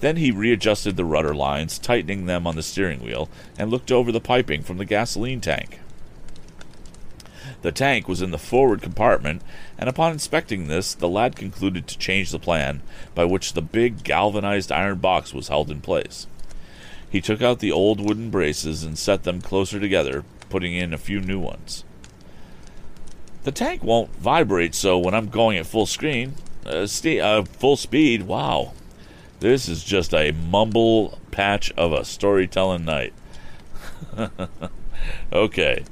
Then 0.00 0.16
he 0.16 0.30
readjusted 0.30 0.96
the 0.96 1.04
rudder 1.04 1.34
lines, 1.34 1.78
tightening 1.78 2.26
them 2.26 2.46
on 2.46 2.56
the 2.56 2.62
steering 2.62 3.02
wheel, 3.02 3.28
and 3.58 3.70
looked 3.70 3.90
over 3.90 4.12
the 4.12 4.20
piping 4.20 4.62
from 4.62 4.78
the 4.78 4.84
gasoline 4.84 5.40
tank. 5.40 5.80
The 7.62 7.72
tank 7.72 8.06
was 8.06 8.20
in 8.20 8.30
the 8.30 8.38
forward 8.38 8.82
compartment, 8.82 9.42
and 9.78 9.88
upon 9.88 10.12
inspecting 10.12 10.66
this, 10.66 10.94
the 10.94 11.08
lad 11.08 11.36
concluded 11.36 11.86
to 11.86 11.98
change 11.98 12.30
the 12.30 12.38
plan 12.38 12.82
by 13.14 13.24
which 13.24 13.52
the 13.52 13.62
big 13.62 14.04
galvanized 14.04 14.70
iron 14.70 14.98
box 14.98 15.32
was 15.32 15.48
held 15.48 15.70
in 15.70 15.80
place. 15.80 16.26
He 17.08 17.20
took 17.20 17.40
out 17.40 17.60
the 17.60 17.72
old 17.72 18.00
wooden 18.00 18.30
braces 18.30 18.82
and 18.82 18.98
set 18.98 19.22
them 19.22 19.40
closer 19.40 19.80
together, 19.80 20.24
putting 20.50 20.74
in 20.74 20.92
a 20.92 20.98
few 20.98 21.20
new 21.20 21.38
ones. 21.38 21.84
The 23.44 23.52
tank 23.52 23.82
won't 23.82 24.14
vibrate 24.16 24.74
so 24.74 24.98
when 24.98 25.14
I'm 25.14 25.28
going 25.28 25.56
at 25.56 25.66
full 25.66 25.86
screen, 25.86 26.34
uh, 26.66 26.86
st- 26.86 27.20
uh, 27.20 27.44
full 27.44 27.76
speed. 27.76 28.24
Wow, 28.24 28.72
this 29.40 29.68
is 29.68 29.84
just 29.84 30.14
a 30.14 30.32
mumble 30.32 31.18
patch 31.30 31.72
of 31.72 31.92
a 31.92 32.04
storytelling 32.04 32.84
night. 32.84 33.12
okay. 35.32 35.84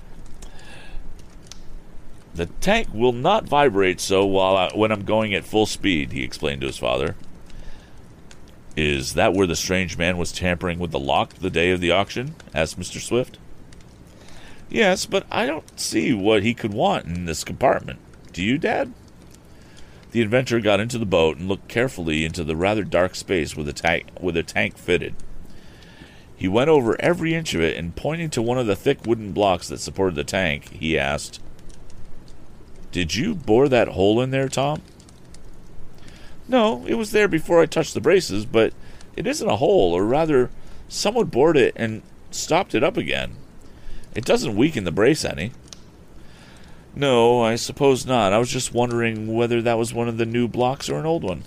The 2.35 2.47
tank 2.47 2.89
will 2.93 3.13
not 3.13 3.45
vibrate 3.45 4.01
so 4.01 4.27
while 4.27 4.57
I, 4.57 4.71
when 4.75 4.91
I'm 4.91 5.05
going 5.05 5.35
at 5.35 5.45
full 5.45 5.67
speed, 5.67 6.13
he 6.13 6.23
explained 6.23 6.63
to 6.63 6.67
his 6.67 6.79
father. 6.79 7.15
Is 8.77 9.15
that 9.15 9.35
where 9.35 9.47
the 9.47 9.55
strange 9.55 9.97
man 9.97 10.19
was 10.19 10.33
tampering 10.33 10.81
with 10.81 10.91
the 10.91 10.99
lock 10.99 11.35
the 11.35 11.51
day 11.51 11.71
of 11.71 11.81
the 11.81 11.93
auction? 11.93 12.35
asked 12.53 12.79
Mr. 12.79 13.01
Swift. 13.01 13.39
Yes, 14.69 15.07
but 15.07 15.27
I 15.31 15.47
don't 15.47 15.79
see 15.79 16.13
what 16.13 16.43
he 16.43 16.55
could 16.55 16.75
want 16.75 17.07
in 17.07 17.27
this 17.27 17.45
compartment. 17.45 18.01
Do 18.33 18.43
you, 18.43 18.59
Dad? 18.59 18.93
The 20.15 20.23
inventor 20.23 20.61
got 20.61 20.79
into 20.79 20.97
the 20.97 21.05
boat 21.05 21.39
and 21.39 21.49
looked 21.49 21.67
carefully 21.67 22.25
into 22.25 22.45
the 22.45 22.55
rather 22.55 22.85
dark 22.85 23.17
space 23.17 23.57
where 23.57 23.65
the 23.65 23.73
tank, 23.73 24.11
the 24.23 24.45
tank 24.45 24.79
fitted. 24.79 25.17
He 26.37 26.47
went 26.47 26.71
over 26.71 26.95
every 27.01 27.35
inch 27.35 27.53
of 27.53 27.61
it 27.61 27.77
and, 27.77 27.97
pointing 27.97 28.31
to 28.31 28.41
one 28.41 28.57
of 28.57 28.69
the 28.69 28.77
thick 28.77 29.05
wooden 29.05 29.33
blocks 29.33 29.67
that 29.67 29.81
supported 29.81 30.15
the 30.15 30.23
tank, 30.23 30.71
he 30.71 30.97
asked, 30.97 31.41
Did 32.93 33.17
you 33.17 33.35
bore 33.35 33.69
that 33.69 33.89
hole 33.89 34.21
in 34.21 34.31
there, 34.31 34.49
Tom? 34.49 34.83
No, 36.47 36.87
it 36.87 36.95
was 36.95 37.11
there 37.11 37.27
before 37.27 37.61
I 37.61 37.67
touched 37.67 37.95
the 37.95 38.01
braces, 38.01 38.47
but 38.47 38.73
it 39.17 39.27
isn't 39.27 39.51
a 39.51 39.57
hole, 39.57 39.93
or 39.93 40.05
rather, 40.05 40.49
someone 40.89 41.27
bored 41.27 41.57
it 41.57 41.73
and 41.75 42.03
stopped 42.31 42.77
it 42.77 42.85
up 42.85 42.97
again. 42.97 43.35
It 44.15 44.25
doesn't 44.25 44.55
weaken 44.55 44.85
the 44.85 44.93
brace 44.93 45.25
any. 45.25 45.51
No, 46.97 47.43
I 47.43 47.57
suppose 47.57 48.07
not. 48.07 48.33
I 48.33 48.39
was 48.39 48.51
just 48.51 48.73
wondering 48.73 49.35
whether 49.35 49.61
that 49.63 49.79
was 49.79 49.93
one 49.93 50.09
of 50.09 50.17
the 50.17 50.27
new 50.27 50.47
blocks 50.47 50.89
or 50.89 50.99
an 50.99 51.07
old 51.07 51.25
one. 51.25 51.43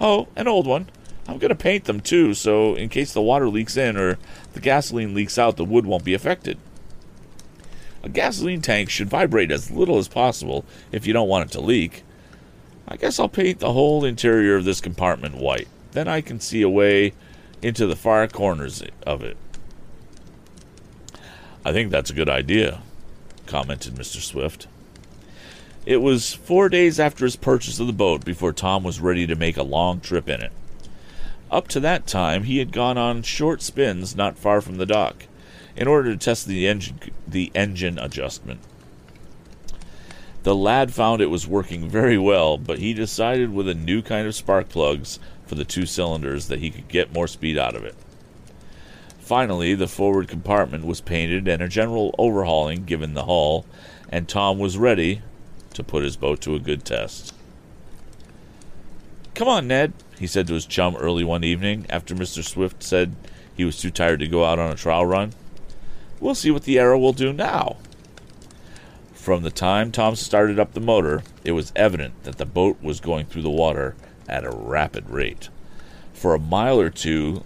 Oh, 0.00 0.28
an 0.36 0.48
old 0.48 0.66
one. 0.66 0.90
I'm 1.26 1.38
going 1.38 1.48
to 1.48 1.54
paint 1.54 1.84
them 1.84 2.00
too, 2.00 2.34
so 2.34 2.74
in 2.74 2.90
case 2.90 3.12
the 3.12 3.22
water 3.22 3.48
leaks 3.48 3.76
in 3.76 3.96
or 3.96 4.18
the 4.52 4.60
gasoline 4.60 5.14
leaks 5.14 5.38
out, 5.38 5.56
the 5.56 5.64
wood 5.64 5.86
won't 5.86 6.04
be 6.04 6.12
affected. 6.12 6.58
A 8.02 8.10
gasoline 8.10 8.60
tank 8.60 8.90
should 8.90 9.08
vibrate 9.08 9.50
as 9.50 9.70
little 9.70 9.96
as 9.96 10.08
possible 10.08 10.66
if 10.92 11.06
you 11.06 11.14
don't 11.14 11.28
want 11.28 11.48
it 11.48 11.52
to 11.52 11.60
leak. 11.62 12.04
I 12.86 12.96
guess 12.96 13.18
I'll 13.18 13.30
paint 13.30 13.60
the 13.60 13.72
whole 13.72 14.04
interior 14.04 14.56
of 14.56 14.66
this 14.66 14.82
compartment 14.82 15.36
white. 15.36 15.68
Then 15.92 16.06
I 16.06 16.20
can 16.20 16.38
see 16.38 16.60
away 16.60 17.14
into 17.62 17.86
the 17.86 17.96
far 17.96 18.28
corners 18.28 18.82
of 19.06 19.22
it. 19.22 19.38
I 21.64 21.72
think 21.72 21.90
that's 21.90 22.10
a 22.10 22.14
good 22.14 22.28
idea, 22.28 22.82
commented 23.46 23.94
Mr. 23.94 24.20
Swift. 24.20 24.66
It 25.86 25.98
was 25.98 26.32
four 26.32 26.68
days 26.68 26.98
after 26.98 27.24
his 27.24 27.36
purchase 27.36 27.78
of 27.78 27.86
the 27.86 27.92
boat 27.92 28.24
before 28.24 28.52
Tom 28.52 28.84
was 28.84 29.00
ready 29.00 29.26
to 29.26 29.34
make 29.34 29.56
a 29.56 29.62
long 29.62 30.00
trip 30.00 30.28
in 30.28 30.40
it. 30.40 30.52
Up 31.50 31.68
to 31.68 31.80
that 31.80 32.06
time, 32.06 32.44
he 32.44 32.58
had 32.58 32.72
gone 32.72 32.96
on 32.96 33.22
short 33.22 33.60
spins 33.60 34.16
not 34.16 34.38
far 34.38 34.60
from 34.60 34.78
the 34.78 34.86
dock, 34.86 35.26
in 35.76 35.86
order 35.86 36.12
to 36.12 36.18
test 36.18 36.46
the 36.46 36.66
engine, 36.66 36.98
the 37.26 37.52
engine 37.54 37.98
adjustment. 37.98 38.60
The 40.42 40.54
lad 40.54 40.92
found 40.92 41.20
it 41.20 41.30
was 41.30 41.46
working 41.46 41.88
very 41.88 42.18
well, 42.18 42.58
but 42.58 42.78
he 42.78 42.92
decided 42.92 43.52
with 43.52 43.68
a 43.68 43.74
new 43.74 44.02
kind 44.02 44.26
of 44.26 44.34
spark 44.34 44.68
plugs 44.68 45.18
for 45.46 45.54
the 45.54 45.64
two 45.64 45.86
cylinders 45.86 46.48
that 46.48 46.60
he 46.60 46.70
could 46.70 46.88
get 46.88 47.14
more 47.14 47.26
speed 47.26 47.56
out 47.56 47.74
of 47.74 47.84
it. 47.84 47.94
Finally, 49.24 49.74
the 49.74 49.88
forward 49.88 50.28
compartment 50.28 50.84
was 50.84 51.00
painted 51.00 51.48
and 51.48 51.62
a 51.62 51.68
general 51.68 52.14
overhauling 52.18 52.84
given 52.84 53.14
the 53.14 53.24
hull, 53.24 53.64
and 54.10 54.28
Tom 54.28 54.58
was 54.58 54.76
ready 54.76 55.22
to 55.72 55.82
put 55.82 56.04
his 56.04 56.14
boat 56.14 56.42
to 56.42 56.54
a 56.54 56.58
good 56.58 56.84
test. 56.84 57.34
Come 59.34 59.48
on, 59.48 59.66
Ned, 59.66 59.94
he 60.18 60.26
said 60.26 60.46
to 60.48 60.52
his 60.52 60.66
chum 60.66 60.94
early 60.96 61.24
one 61.24 61.42
evening 61.42 61.86
after 61.88 62.14
Mr. 62.14 62.44
Swift 62.44 62.82
said 62.82 63.16
he 63.56 63.64
was 63.64 63.80
too 63.80 63.90
tired 63.90 64.20
to 64.20 64.28
go 64.28 64.44
out 64.44 64.58
on 64.58 64.70
a 64.70 64.76
trial 64.76 65.06
run. 65.06 65.32
We'll 66.20 66.34
see 66.34 66.50
what 66.50 66.64
the 66.64 66.78
arrow 66.78 66.98
will 66.98 67.14
do 67.14 67.32
now. 67.32 67.78
From 69.14 69.42
the 69.42 69.50
time 69.50 69.90
Tom 69.90 70.16
started 70.16 70.58
up 70.58 70.74
the 70.74 70.80
motor, 70.80 71.22
it 71.44 71.52
was 71.52 71.72
evident 71.74 72.24
that 72.24 72.36
the 72.36 72.44
boat 72.44 72.76
was 72.82 73.00
going 73.00 73.24
through 73.24 73.40
the 73.40 73.48
water 73.48 73.96
at 74.28 74.44
a 74.44 74.50
rapid 74.50 75.08
rate. 75.08 75.48
For 76.12 76.34
a 76.34 76.38
mile 76.38 76.78
or 76.78 76.90
two, 76.90 77.42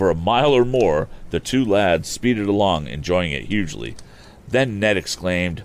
for 0.00 0.08
a 0.08 0.14
mile 0.14 0.54
or 0.54 0.64
more, 0.64 1.10
the 1.28 1.38
two 1.38 1.62
lads 1.62 2.08
speeded 2.08 2.48
along, 2.48 2.88
enjoying 2.88 3.32
it 3.32 3.48
hugely. 3.48 3.94
Then 4.48 4.80
Ned 4.80 4.96
exclaimed, 4.96 5.62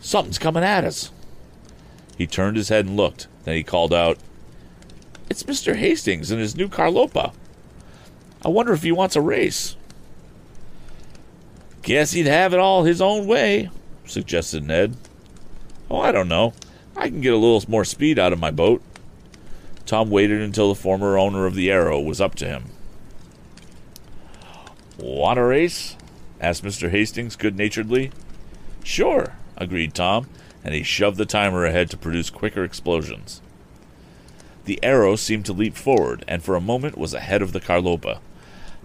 Something's 0.00 0.36
coming 0.36 0.64
at 0.64 0.82
us. 0.82 1.12
He 2.18 2.26
turned 2.26 2.56
his 2.56 2.70
head 2.70 2.86
and 2.86 2.96
looked. 2.96 3.28
Then 3.44 3.54
he 3.54 3.62
called 3.62 3.94
out, 3.94 4.18
It's 5.30 5.44
Mr. 5.44 5.76
Hastings 5.76 6.32
and 6.32 6.40
his 6.40 6.56
new 6.56 6.66
Carlopa. 6.66 7.32
I 8.44 8.48
wonder 8.48 8.72
if 8.72 8.82
he 8.82 8.90
wants 8.90 9.14
a 9.14 9.20
race. 9.20 9.76
Guess 11.82 12.14
he'd 12.14 12.26
have 12.26 12.52
it 12.52 12.58
all 12.58 12.82
his 12.82 13.00
own 13.00 13.28
way, 13.28 13.70
suggested 14.06 14.64
Ned. 14.64 14.96
Oh, 15.88 16.00
I 16.00 16.10
don't 16.10 16.26
know. 16.26 16.52
I 16.96 17.10
can 17.10 17.20
get 17.20 17.32
a 17.32 17.36
little 17.36 17.62
more 17.68 17.84
speed 17.84 18.18
out 18.18 18.32
of 18.32 18.40
my 18.40 18.50
boat. 18.50 18.82
Tom 19.84 20.10
waited 20.10 20.40
until 20.40 20.68
the 20.68 20.80
former 20.80 21.16
owner 21.16 21.46
of 21.46 21.54
the 21.54 21.70
Arrow 21.70 22.00
was 22.00 22.20
up 22.20 22.34
to 22.34 22.44
him. 22.44 22.72
Want 24.98 25.38
a 25.38 25.44
race? 25.44 25.96
asked 26.40 26.64
Mr. 26.64 26.90
Hastings 26.90 27.36
good 27.36 27.56
naturedly. 27.56 28.12
Sure, 28.82 29.34
agreed 29.56 29.94
Tom, 29.94 30.28
and 30.64 30.74
he 30.74 30.82
shoved 30.82 31.18
the 31.18 31.26
timer 31.26 31.66
ahead 31.66 31.90
to 31.90 31.96
produce 31.96 32.30
quicker 32.30 32.64
explosions. 32.64 33.42
The 34.64 34.82
arrow 34.82 35.16
seemed 35.16 35.44
to 35.46 35.52
leap 35.52 35.76
forward, 35.76 36.24
and 36.26 36.42
for 36.42 36.56
a 36.56 36.60
moment 36.60 36.96
was 36.96 37.14
ahead 37.14 37.42
of 37.42 37.52
the 37.52 37.60
Carlopa. 37.60 38.20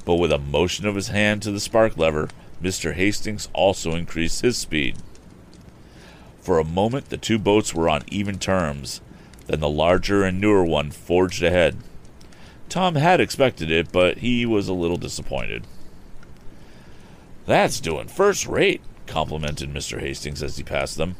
But 0.03 0.15
with 0.15 0.31
a 0.31 0.37
motion 0.37 0.85
of 0.85 0.95
his 0.95 1.07
hand 1.07 1.41
to 1.43 1.51
the 1.51 1.59
spark 1.59 1.97
lever, 1.97 2.29
Mr. 2.61 2.93
Hastings 2.93 3.47
also 3.53 3.95
increased 3.95 4.41
his 4.41 4.57
speed. 4.57 4.97
For 6.41 6.59
a 6.59 6.65
moment, 6.65 7.09
the 7.09 7.17
two 7.17 7.39
boats 7.39 7.73
were 7.73 7.87
on 7.87 8.03
even 8.07 8.37
terms. 8.37 9.01
Then 9.47 9.59
the 9.59 9.69
larger 9.69 10.23
and 10.23 10.41
newer 10.41 10.65
one 10.65 10.91
forged 10.91 11.41
ahead. 11.41 11.77
Tom 12.69 12.95
had 12.95 13.19
expected 13.19 13.71
it, 13.71 13.91
but 13.91 14.19
he 14.19 14.45
was 14.45 14.67
a 14.67 14.73
little 14.73 14.97
disappointed. 14.97 15.65
That's 17.45 17.79
doing 17.79 18.07
first 18.07 18.48
rate, 18.48 18.81
complimented 19.07 19.74
Mr. 19.74 20.00
Hastings 20.00 20.43
as 20.43 20.57
he 20.57 20.63
passed 20.63 20.98
them. 20.98 21.15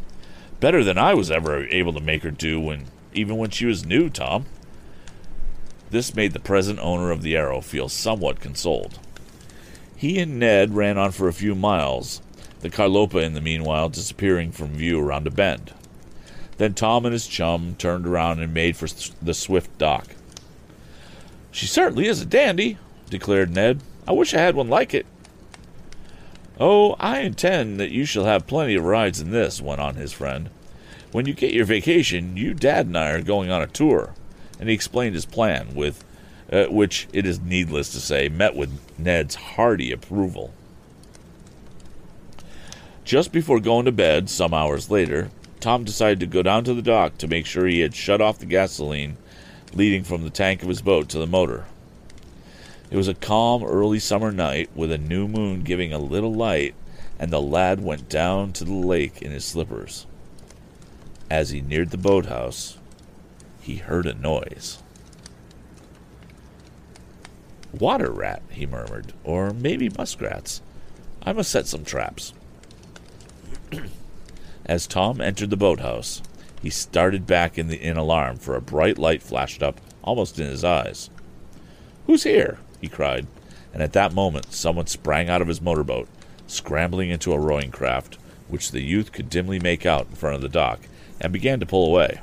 Better 0.60 0.84
than 0.84 0.98
I 0.98 1.13
was 1.13 1.32
ever 1.32 1.66
able 1.66 1.94
to 1.94 2.00
make 2.00 2.24
her 2.24 2.32
do 2.32 2.60
when 2.60 2.86
even 3.13 3.38
when 3.38 3.50
she 3.50 3.66
was 3.66 3.86
new, 3.86 4.10
Tom. 4.10 4.46
This 5.90 6.16
made 6.16 6.32
the 6.32 6.40
present 6.40 6.80
owner 6.80 7.12
of 7.12 7.22
the 7.22 7.36
Arrow 7.36 7.60
feel 7.60 7.90
somewhat 7.90 8.40
consoled. 8.40 9.00
He 9.96 10.20
and 10.20 10.40
Ned 10.40 10.74
ran 10.74 10.98
on 10.98 11.12
for 11.12 11.28
a 11.28 11.34
few 11.34 11.54
miles, 11.54 12.22
the 12.62 12.70
Carlopa 12.70 13.22
in 13.22 13.34
the 13.34 13.42
meanwhile 13.42 13.90
disappearing 13.90 14.51
from 14.51 14.70
view 14.70 15.00
around 15.00 15.28
a 15.28 15.32
bend. 15.32 15.74
Then 16.58 16.74
Tom 16.74 17.06
and 17.06 17.13
his 17.13 17.28
chum 17.28 17.75
turned 17.78 18.08
around 18.08 18.40
and 18.40 18.54
made 18.54 18.78
for 18.78 18.88
the 19.22 19.34
swift 19.34 19.78
dock. 19.78 20.08
She 21.51 21.66
certainly 21.66 22.08
is 22.08 22.22
a 22.22 22.25
dandy, 22.25 22.78
declared 23.10 23.54
Ned. 23.54 23.82
I 24.08 24.13
wish 24.13 24.34
I 24.34 24.40
had 24.40 24.56
one 24.56 24.70
like 24.70 24.94
it. 24.94 25.06
Oh, 26.60 26.93
I 27.00 27.20
intend 27.22 27.79
that 27.79 27.91
you 27.91 28.05
shall 28.05 28.25
have 28.25 28.48
plenty 28.48 28.75
of 28.75 28.84
rides 28.84 29.20
in 29.20 29.31
this, 29.31 29.62
went 29.62 29.81
on 29.81 29.96
his 29.96 30.13
friend. 30.13 30.50
When 31.12 31.25
you 31.25 31.34
get 31.34 31.53
your 31.53 31.65
vacation, 31.65 32.38
you, 32.38 32.53
Dad, 32.53 32.86
and 32.86 32.98
I 32.98 33.12
are 33.12 33.22
going 33.22 33.50
on 33.50 33.62
a 33.62 33.67
tour. 33.67 34.13
And 34.60 34.70
he 34.70 34.75
explained 34.75 35.15
his 35.15 35.25
plan, 35.25 35.74
with 35.74 36.03
uh, 36.51 36.65
which, 36.65 37.08
it 37.13 37.25
is 37.25 37.39
needless 37.39 37.89
to 37.89 38.00
say, 38.00 38.29
met 38.29 38.55
with 38.55 38.79
Ned's 38.98 39.36
hearty 39.36 39.91
approval. 39.91 40.53
Just 43.03 43.31
before 43.31 43.60
going 43.60 43.86
to 43.86 43.91
bed, 43.91 44.29
some 44.29 44.53
hours 44.53 44.91
later, 44.91 45.31
Tom 45.60 45.84
decided 45.84 46.20
to 46.20 46.27
go 46.27 46.41
down 46.41 46.63
to 46.63 46.74
the 46.74 46.81
dock 46.81 47.17
to 47.17 47.27
make 47.27 47.46
sure 47.46 47.65
he 47.65 47.80
had 47.80 47.95
shut 47.95 48.21
off 48.21 48.39
the 48.39 48.45
gasoline 48.45 49.17
leading 49.73 50.04
from 50.04 50.23
the 50.23 50.30
tank 50.30 50.62
of 50.62 50.69
his 50.69 50.82
boat 50.82 51.10
to 51.10 51.17
the 51.17 51.28
motor. 51.28 51.65
It 52.91 52.97
was 52.97 53.08
a 53.08 53.13
calm 53.13 53.63
early 53.63 53.99
summer 53.99 54.34
night 54.34 54.69
with 54.75 54.91
a 54.91 54.97
new 54.97 55.25
moon 55.25 55.62
giving 55.62 55.93
a 55.93 55.97
little 55.97 56.34
light, 56.34 56.75
and 57.17 57.32
the 57.32 57.41
lad 57.41 57.82
went 57.82 58.10
down 58.10 58.51
to 58.54 58.65
the 58.65 58.73
lake 58.73 59.21
in 59.21 59.32
his 59.32 59.45
slippers. 59.45 60.06
As 61.30 61.51
he 61.51 61.62
neared 61.62 61.91
the 61.91 61.97
boathouse, 61.97 62.77
he 63.62 63.77
heard 63.77 64.06
a 64.06 64.13
noise. 64.13 64.80
Water 67.71 68.12
rat, 68.12 68.41
he 68.49 68.65
murmured, 68.65 69.13
or 69.23 69.51
maybe 69.51 69.88
muskrats. 69.88 70.62
I 71.23 71.32
must 71.32 71.49
set 71.49 71.67
some 71.67 71.86
traps. 71.86 72.34
As 74.65 74.86
Tom 74.86 75.21
entered 75.21 75.49
the 75.49 75.56
boathouse, 75.56 76.21
he 76.62 76.69
started 76.69 77.25
back 77.25 77.58
in, 77.58 77.69
the, 77.69 77.82
in 77.82 77.95
alarm, 77.95 78.36
for 78.36 78.58
a 78.58 78.62
bright 78.62 78.97
light 78.97 79.23
flashed 79.23 79.63
up 79.63 79.80
almost 80.04 80.38
in 80.41 80.47
his 80.47 80.65
eyes. 80.65 81.10
Who's 82.06 82.23
here? 82.23 82.60
He 82.82 82.89
cried, 82.89 83.28
and 83.74 83.82
at 83.82 83.94
that 83.94 84.13
moment 84.13 84.52
someone 84.52 84.88
sprang 84.88 85.30
out 85.30 85.41
of 85.41 85.48
his 85.48 85.62
motorboat, 85.62 86.10
scrambling 86.48 87.10
into 87.10 87.32
a 87.32 87.39
rowing 87.39 87.72
craft, 87.72 88.17
which 88.50 88.72
the 88.72 88.82
youth 88.82 89.12
could 89.12 89.30
dimly 89.30 89.60
make 89.60 89.86
out 89.86 90.08
in 90.10 90.15
front 90.15 90.36
of 90.36 90.41
the 90.41 90.50
dock, 90.50 90.82
and 91.22 91.32
began 91.32 91.60
to 91.60 91.65
pull 91.65 91.86
away. 91.86 92.20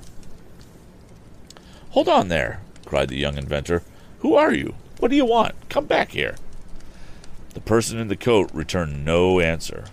Hold 1.90 2.08
on 2.08 2.28
there, 2.28 2.60
cried 2.84 3.08
the 3.08 3.16
young 3.16 3.38
inventor. 3.38 3.82
Who 4.20 4.34
are 4.34 4.52
you? 4.52 4.74
What 4.98 5.10
do 5.10 5.16
you 5.16 5.24
want? 5.24 5.54
Come 5.68 5.86
back 5.86 6.10
here. 6.10 6.36
The 7.54 7.60
person 7.60 7.98
in 7.98 8.08
the 8.08 8.16
coat 8.16 8.50
returned 8.52 9.04
no 9.04 9.40
answer. 9.40 9.84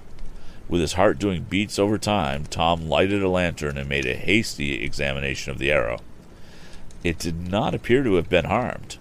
With 0.68 0.82
his 0.82 0.94
heart 0.94 1.20
doing 1.20 1.44
beats 1.44 1.78
over 1.78 1.98
time, 1.98 2.46
Tom 2.46 2.90
lighted 2.90 3.22
a 3.22 3.30
lantern 3.30 3.78
and 3.78 3.88
made 3.88 4.06
a 4.06 4.16
hasty 4.16 4.84
examination 4.84 5.52
of 5.52 5.60
the 5.60 5.72
arrow. 5.72 6.00
It 7.04 7.20
did 7.20 7.48
not 7.48 7.76
appear 7.76 8.04
to 8.04 8.16
have 8.16 8.30
been 8.30 8.46
harmed, 8.46 8.98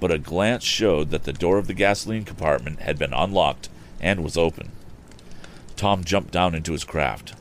but 0.00 0.12
a 0.12 0.18
glance 0.18 0.64
showed 0.64 1.10
that 1.10 1.24
the 1.24 1.32
door 1.32 1.58
of 1.58 1.66
the 1.66 1.74
gasoline 1.74 2.24
compartment 2.24 2.80
had 2.80 2.98
been 2.98 3.12
unlocked 3.12 3.68
and 4.00 4.22
was 4.22 4.36
open. 4.36 4.70
Tom 5.76 6.04
jumped 6.04 6.32
down 6.32 6.54
into 6.54 6.72
his 6.72 6.84
craft. 6.84 7.34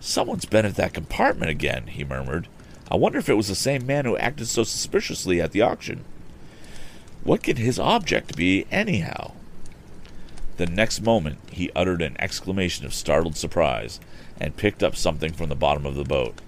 Someone's 0.00 0.46
been 0.46 0.64
at 0.66 0.76
that 0.76 0.94
compartment 0.94 1.50
again, 1.50 1.86
he 1.88 2.04
murmured. 2.04 2.48
I 2.90 2.96
wonder 2.96 3.18
if 3.18 3.28
it 3.28 3.34
was 3.34 3.48
the 3.48 3.54
same 3.54 3.86
man 3.86 4.04
who 4.04 4.16
acted 4.16 4.48
so 4.48 4.64
suspiciously 4.64 5.40
at 5.40 5.52
the 5.52 5.62
auction. 5.62 6.04
What 7.22 7.42
can 7.42 7.56
his 7.56 7.78
object 7.78 8.36
be, 8.36 8.66
anyhow? 8.70 9.32
The 10.56 10.66
next 10.66 11.00
moment 11.00 11.38
he 11.50 11.70
uttered 11.76 12.02
an 12.02 12.16
exclamation 12.18 12.84
of 12.86 12.94
startled 12.94 13.36
surprise 13.36 14.00
and 14.40 14.56
picked 14.56 14.82
up 14.82 14.96
something 14.96 15.32
from 15.32 15.48
the 15.50 15.54
bottom 15.54 15.86
of 15.86 15.94
the 15.94 16.04
boat. 16.04 16.40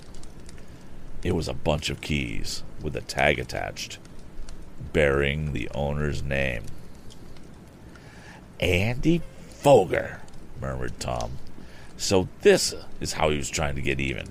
It 1.23 1.37
was 1.37 1.49
a 1.49 1.55
bunch 1.55 1.91
of 1.91 2.01
keys 2.01 2.63
with 2.83 2.97
a 2.97 3.01
tag 3.03 3.39
attached, 3.39 3.99
bearing 4.93 5.53
the 5.53 5.69
owner's 5.75 6.23
name. 6.23 6.65
Andy 8.61 9.23
Foger, 9.49 10.21
murmured 10.61 10.99
Tom. 11.01 11.39
So 11.97 12.29
this 12.43 12.75
is 13.01 13.15
how 13.15 13.31
he 13.31 13.37
was 13.37 13.51
trying 13.51 13.75
to 13.77 13.83
get 13.83 14.01
even. 14.01 14.29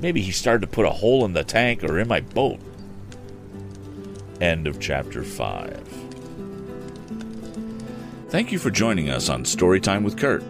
Maybe 0.00 0.20
he 0.20 0.32
started 0.32 0.62
to 0.62 0.72
put 0.72 0.86
a 0.86 0.90
hole 0.90 1.24
in 1.24 1.32
the 1.32 1.44
tank 1.44 1.84
or 1.84 1.98
in 1.98 2.08
my 2.08 2.20
boat. 2.20 2.60
End 4.40 4.66
of 4.66 4.80
chapter 4.80 5.22
5. 5.22 6.04
Thank 8.28 8.50
you 8.50 8.58
for 8.58 8.70
joining 8.70 9.10
us 9.10 9.28
on 9.28 9.44
Storytime 9.44 10.02
with 10.02 10.18
Kurt. 10.18 10.42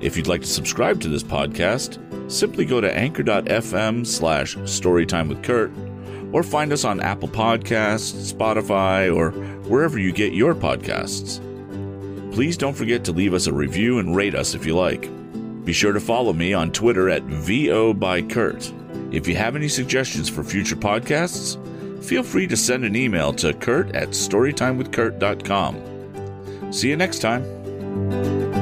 If 0.00 0.16
you'd 0.16 0.26
like 0.26 0.40
to 0.40 0.46
subscribe 0.46 1.00
to 1.02 1.08
this 1.08 1.22
podcast, 1.22 2.00
simply 2.30 2.64
go 2.64 2.80
to 2.80 2.94
anchor.fm 2.94 4.06
slash 4.06 4.56
storytime 4.56 5.28
with 5.28 5.42
Kurt 5.42 5.70
or 6.32 6.42
find 6.42 6.72
us 6.72 6.84
on 6.84 7.00
Apple 7.00 7.28
Podcasts, 7.28 8.32
Spotify, 8.32 9.14
or 9.14 9.30
wherever 9.68 9.98
you 9.98 10.12
get 10.12 10.32
your 10.32 10.54
podcasts. 10.54 11.42
Please 12.32 12.56
don't 12.56 12.74
forget 12.74 13.04
to 13.04 13.12
leave 13.12 13.34
us 13.34 13.46
a 13.46 13.52
review 13.52 13.98
and 13.98 14.14
rate 14.14 14.34
us 14.34 14.54
if 14.54 14.66
you 14.66 14.76
like. 14.76 15.10
Be 15.64 15.72
sure 15.72 15.92
to 15.92 16.00
follow 16.00 16.32
me 16.32 16.52
on 16.52 16.70
Twitter 16.70 17.08
at 17.08 17.22
VO 17.22 17.94
by 17.94 18.22
Kurt. 18.22 18.72
If 19.10 19.26
you 19.26 19.34
have 19.36 19.56
any 19.56 19.68
suggestions 19.68 20.28
for 20.28 20.44
future 20.44 20.76
podcasts, 20.76 21.56
feel 22.04 22.22
free 22.22 22.46
to 22.46 22.56
send 22.56 22.84
an 22.84 22.94
email 22.94 23.32
to 23.34 23.54
kurt 23.54 23.94
at 23.94 24.10
storytimewithkurt.com. 24.10 26.72
See 26.72 26.90
you 26.90 26.96
next 26.96 27.20
time. 27.20 28.55